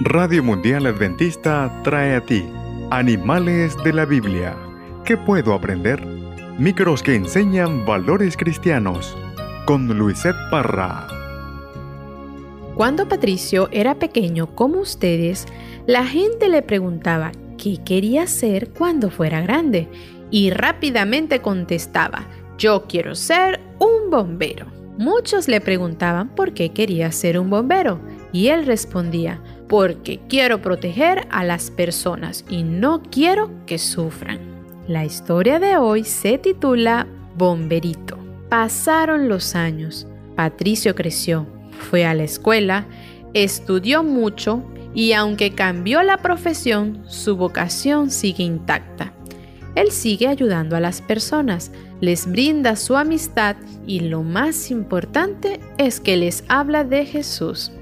[0.00, 2.44] Radio Mundial Adventista trae a ti
[2.90, 4.54] Animales de la Biblia.
[5.06, 6.04] ¿Qué puedo aprender?
[6.58, 9.16] Micros que enseñan valores cristianos.
[9.64, 11.06] Con Luisette Parra.
[12.74, 15.46] Cuando Patricio era pequeño como ustedes,
[15.86, 19.88] la gente le preguntaba qué quería ser cuando fuera grande
[20.30, 22.26] y rápidamente contestaba,
[22.58, 24.66] yo quiero ser un bombero.
[24.98, 27.98] Muchos le preguntaban por qué quería ser un bombero
[28.32, 34.38] y él respondía, porque quiero proteger a las personas y no quiero que sufran.
[34.86, 38.18] La historia de hoy se titula Bomberito.
[38.48, 41.46] Pasaron los años, Patricio creció,
[41.90, 42.86] fue a la escuela,
[43.34, 44.62] estudió mucho
[44.94, 49.12] y aunque cambió la profesión, su vocación sigue intacta.
[49.74, 56.00] Él sigue ayudando a las personas, les brinda su amistad y lo más importante es
[56.00, 57.72] que les habla de Jesús.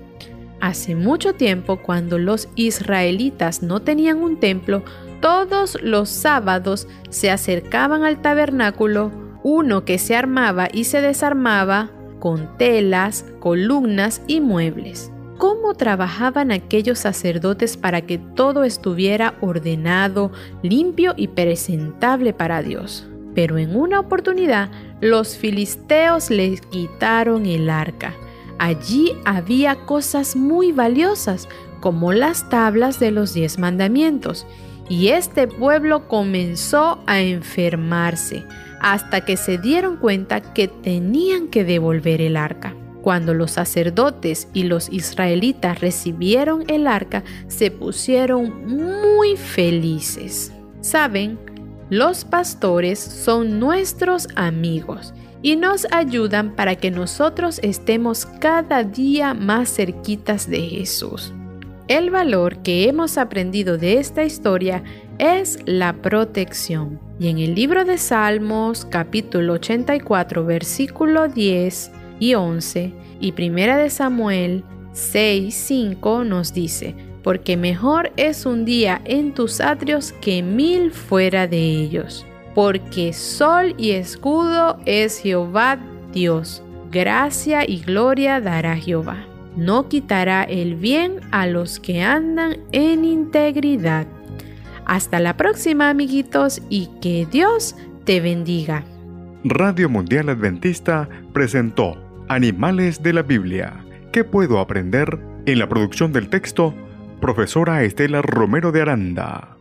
[0.65, 4.83] Hace mucho tiempo, cuando los israelitas no tenían un templo,
[5.21, 12.57] todos los sábados se acercaban al tabernáculo, uno que se armaba y se desarmaba con
[12.57, 15.13] telas, columnas y muebles.
[15.37, 23.07] ¿Cómo trabajaban aquellos sacerdotes para que todo estuviera ordenado, limpio y presentable para Dios?
[23.35, 24.71] Pero en una oportunidad
[25.03, 28.15] los filisteos les quitaron el arca
[28.59, 31.49] Allí había cosas muy valiosas,
[31.81, 34.47] como las tablas de los diez mandamientos,
[34.89, 38.45] y este pueblo comenzó a enfermarse
[38.81, 42.75] hasta que se dieron cuenta que tenían que devolver el arca.
[43.01, 50.53] Cuando los sacerdotes y los israelitas recibieron el arca, se pusieron muy felices.
[50.81, 51.39] Saben,
[51.91, 59.69] los pastores son nuestros amigos y nos ayudan para que nosotros estemos cada día más
[59.69, 61.33] cerquitas de Jesús.
[61.87, 64.83] El valor que hemos aprendido de esta historia
[65.19, 66.99] es la protección.
[67.21, 73.91] Y en el libro de Salmos capítulo 84 versículo 10 y 11 y primera de
[73.91, 80.93] Samuel 6, 5 nos dice, porque mejor es un día en tus atrios que mil
[80.93, 82.25] fuera de ellos
[82.55, 85.79] porque sol y escudo es Jehová
[86.13, 86.63] Dios.
[86.91, 89.27] Gracia y gloria dará Jehová.
[89.57, 94.07] No quitará el bien a los que andan en integridad.
[94.87, 97.75] Hasta la próxima, amiguitos, y que Dios
[98.05, 98.85] te bendiga.
[99.45, 101.97] Radio Mundial Adventista presentó
[102.29, 103.85] Animales de la Biblia.
[104.13, 105.19] ¿Qué puedo aprender?
[105.47, 106.75] En la producción del texto,
[107.25, 109.54] profesora Estela Romero de Aranda.